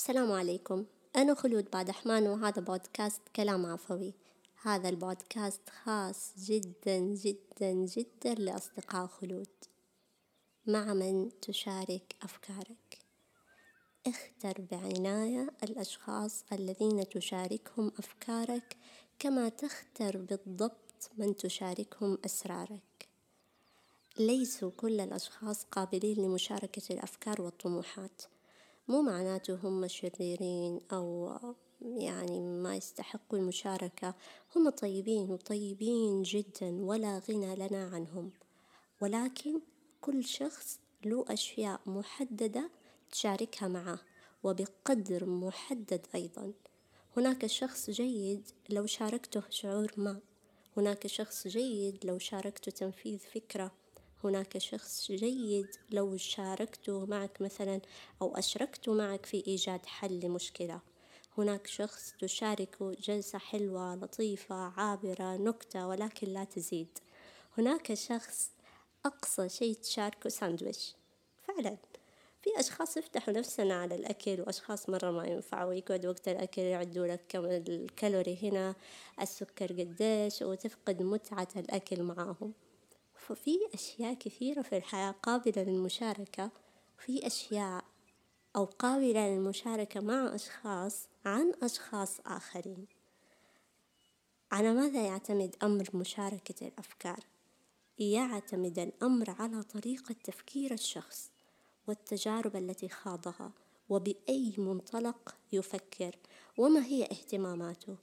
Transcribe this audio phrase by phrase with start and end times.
[0.00, 0.84] السلام عليكم.
[1.16, 4.14] أنا خلود بادحمان وهذا بودكاست كلام عفوي.
[4.62, 9.48] هذا البودكاست خاص جدا جدا جدا لأصدقاء خلود.
[10.66, 12.98] مع من تشارك أفكارك.
[14.06, 18.76] اختر بعناية الأشخاص الذين تشاركهم أفكارك
[19.18, 23.08] كما تختر بالضبط من تشاركهم أسرارك.
[24.18, 28.22] ليسوا كل الأشخاص قابلين لمشاركة الأفكار والطموحات.
[28.90, 31.32] مو معناته هم شريرين أو
[31.82, 34.14] يعني ما يستحقوا المشاركة.
[34.56, 38.30] هم طيبين وطيبين جدا ولا غنى لنا عنهم.
[39.00, 39.60] ولكن
[40.00, 42.70] كل شخص له أشياء محددة
[43.10, 43.98] تشاركها معه
[44.42, 46.52] وبقدر محدد أيضا.
[47.16, 50.20] هناك شخص جيد لو شاركته شعور ما.
[50.76, 53.72] هناك شخص جيد لو شاركته تنفيذ فكرة.
[54.24, 57.80] هناك شخص جيد لو شاركته معك مثلا
[58.22, 60.80] أو أشركته معك في إيجاد حل لمشكلة.
[61.38, 66.98] هناك شخص تشاركه جلسة حلوة لطيفة عابرة نكتة ولكن لا تزيد.
[67.58, 68.50] هناك شخص
[69.06, 70.94] أقصى شيء تشاركه ساندويش.
[71.48, 71.76] فعلا.
[72.42, 77.20] في أشخاص يفتحوا نفسنا على الأكل وأشخاص مرة ما ينفعوا يقعدوا وقت الأكل يعدوا لك
[77.28, 78.74] كم الكالوري هنا
[79.20, 82.52] السكر قديش وتفقد متعة الأكل معاهم.
[83.20, 86.50] ففي أشياء كثيرة في الحياة قابلة للمشاركة.
[86.98, 87.84] في أشياء
[88.56, 92.86] أو قابلة للمشاركة مع أشخاص عن أشخاص آخرين.
[94.52, 97.20] على ماذا يعتمد أمر مشاركة الأفكار؟
[97.98, 101.30] يعتمد الأمر على طريقة تفكير الشخص
[101.86, 103.52] والتجارب التي خاضها
[103.88, 106.16] وبأي منطلق يفكر
[106.58, 107.96] وما هي اهتماماته.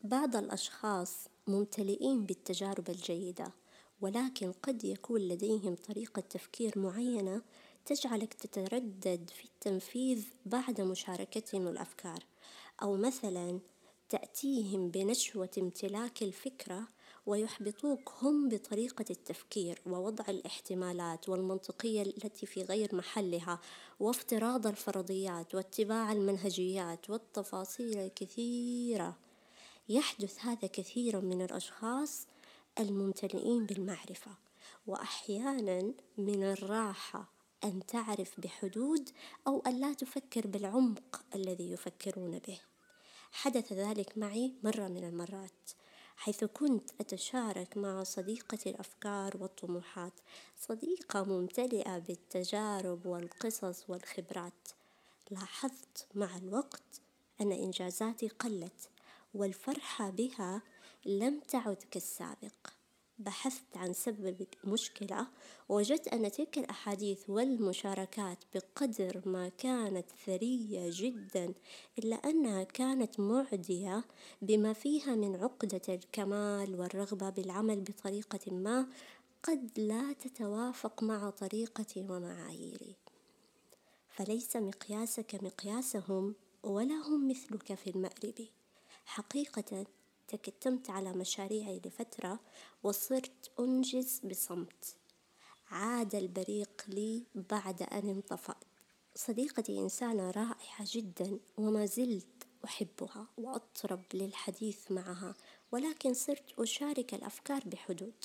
[0.00, 3.52] بعض الأشخاص ممتلئين بالتجارب الجيدة
[4.00, 7.42] ولكن قد يكون لديهم طريقة تفكير معينة
[7.84, 12.24] تجعلك تتردد في التنفيذ بعد مشاركتهم الأفكار.
[12.82, 13.60] أو مثلا
[14.08, 16.88] تأتيهم بنشوة امتلاك الفكرة
[17.26, 23.60] ويحبطوك هم بطريقة التفكير ووضع الاحتمالات والمنطقية التي في غير محلها
[24.00, 29.16] وافتراض الفرضيات واتباع المنهجيات والتفاصيل الكثيرة.
[29.92, 32.26] يحدث هذا كثيرا من الأشخاص
[32.78, 34.30] الممتلئين بالمعرفة
[34.86, 37.32] وأحيانا من الراحة
[37.64, 39.10] أن تعرف بحدود
[39.46, 42.60] أو أن لا تفكر بالعمق الذي يفكرون به.
[43.32, 45.70] حدث ذلك معي مرة من المرات
[46.16, 50.12] حيث كنت أتشارك مع صديقة الأفكار والطموحات
[50.60, 54.68] صديقة ممتلئة بالتجارب والقصص والخبرات.
[55.30, 57.00] لاحظت مع الوقت
[57.40, 58.88] أن إنجازاتي قلت
[59.34, 60.62] والفرحة بها
[61.06, 62.82] لم تعد كالسابق.
[63.18, 65.26] بحثت عن سبب المشكلة
[65.68, 71.54] ووجدت أن تلك الأحاديث والمشاركات بقدر ما كانت ثرية جدا
[71.98, 74.04] إلا أنها كانت معدية
[74.42, 78.86] بما فيها من عقدة الكمال والرغبة بالعمل بطريقة ما
[79.42, 82.96] قد لا تتوافق مع طريقتي ومعاييري
[84.08, 88.48] فليس مقياسك مقياسهم ولا هم مثلك في المأرب.
[89.04, 89.86] حقيقة
[90.28, 92.40] تكتمت على مشاريعي لفترة
[92.82, 94.96] وصرت أنجز بصمت.
[95.70, 98.64] عاد البريق لي بعد أن انطفأت.
[99.14, 105.34] صديقتي إنسانة رائعة جدا وما زلت أحبها وأطرب للحديث معها
[105.72, 108.24] ولكن صرت أشارك الأفكار بحدود.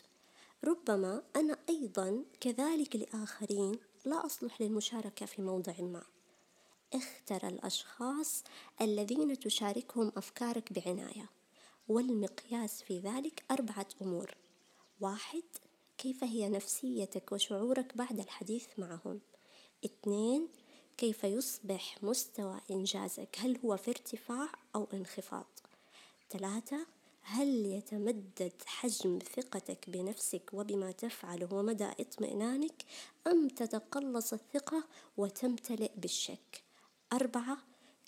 [0.63, 6.03] ربما أنا أيضا كذلك لآخرين لا أصلح للمشاركة في موضع ما.
[6.93, 8.43] اختر الأشخاص
[8.81, 11.29] الذين تشاركهم أفكارك بعناية
[11.87, 14.35] والمقياس في ذلك أربعة أمور.
[15.01, 15.43] واحد
[15.97, 19.19] كيف هي نفسيتك وشعورك بعد الحديث معهم؟
[19.85, 20.47] اثنين
[20.97, 25.47] كيف يصبح مستوى إنجازك؟ هل هو في ارتفاع أو انخفاض؟
[26.29, 26.85] ثلاثة
[27.21, 32.83] هل يتمدد حجم ثقتك بنفسك وبما تفعله ومدى اطمئنانك
[33.27, 34.83] أم تتقلص الثقة
[35.17, 36.66] وتمتلئ بالشك؟
[37.13, 37.57] أربعة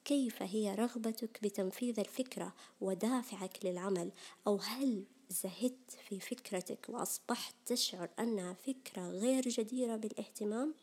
[0.06, 4.12] كيف هي رغبتك بتنفيذ الفكرة ودافعك للعمل
[4.48, 10.74] أو هل زهدت في فكرتك وأصبحت تشعر أنها فكرة غير جديرة بالاهتمام؟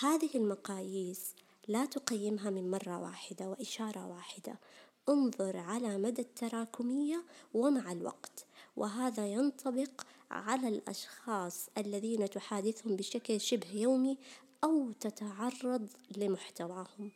[0.00, 1.34] هذه المقاييس
[1.68, 4.58] لا تقيمها من مرة واحدة وإشارة واحدة
[5.08, 7.24] انظر على مدى التراكمية
[7.54, 8.46] ومع الوقت
[8.76, 14.18] وهذا ينطبق على الأشخاص الذين تحادثهم بشكل شبه يومي
[14.64, 17.10] أو تتعرض لمحتواهم.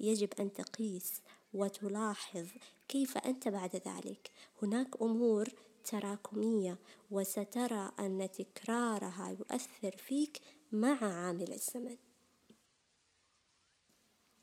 [0.00, 1.22] يجب أن تقيس
[1.54, 2.46] وتلاحظ
[2.88, 4.30] كيف أنت بعد ذلك.
[4.62, 5.48] هناك أمور
[5.84, 6.78] تراكمية
[7.10, 10.40] وسترى أن تكرارها يؤثر فيك
[10.72, 11.96] مع عامل الزمن.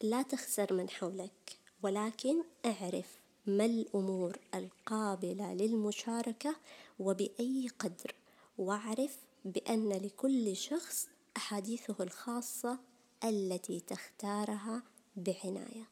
[0.01, 6.55] لا تخسر من حولك، ولكن اعرف ما الأمور القابلة للمشاركة
[6.99, 8.15] وبأي قدر،
[8.57, 11.07] واعرف بأن لكل شخص
[11.37, 12.79] أحاديثه الخاصة
[13.23, 14.83] التي تختارها
[15.15, 15.87] بعناية.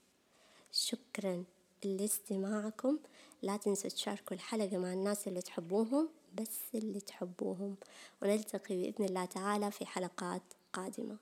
[0.71, 1.43] شكرًا
[1.85, 2.99] لاستماعكم،
[3.41, 7.75] لا تنسوا تشاركوا الحلقة مع الناس اللي تحبوهم بس اللي تحبوهم،
[8.21, 10.41] ونلتقي بإذن الله تعالى في حلقات
[10.73, 11.17] قادمة.